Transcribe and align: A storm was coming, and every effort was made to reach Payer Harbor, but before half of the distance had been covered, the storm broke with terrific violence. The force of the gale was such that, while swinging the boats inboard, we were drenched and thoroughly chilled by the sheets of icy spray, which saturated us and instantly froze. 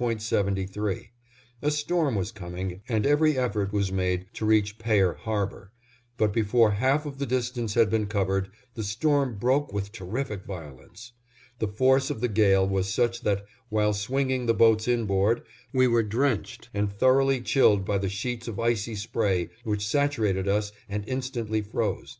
A 0.00 1.06
storm 1.70 2.16
was 2.16 2.32
coming, 2.32 2.82
and 2.88 3.06
every 3.06 3.38
effort 3.38 3.72
was 3.72 3.92
made 3.92 4.26
to 4.32 4.44
reach 4.44 4.76
Payer 4.76 5.12
Harbor, 5.12 5.70
but 6.16 6.32
before 6.32 6.72
half 6.72 7.06
of 7.06 7.18
the 7.20 7.26
distance 7.26 7.74
had 7.74 7.90
been 7.90 8.06
covered, 8.06 8.50
the 8.74 8.82
storm 8.82 9.36
broke 9.36 9.72
with 9.72 9.92
terrific 9.92 10.44
violence. 10.44 11.12
The 11.60 11.68
force 11.68 12.10
of 12.10 12.20
the 12.20 12.26
gale 12.26 12.66
was 12.68 12.92
such 12.92 13.20
that, 13.20 13.44
while 13.68 13.92
swinging 13.92 14.46
the 14.46 14.52
boats 14.52 14.88
inboard, 14.88 15.42
we 15.72 15.86
were 15.86 16.02
drenched 16.02 16.70
and 16.74 16.92
thoroughly 16.92 17.40
chilled 17.40 17.84
by 17.84 17.98
the 17.98 18.08
sheets 18.08 18.48
of 18.48 18.58
icy 18.58 18.96
spray, 18.96 19.50
which 19.62 19.86
saturated 19.86 20.48
us 20.48 20.72
and 20.88 21.04
instantly 21.06 21.62
froze. 21.62 22.18